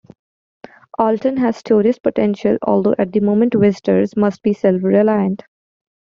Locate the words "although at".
2.63-3.11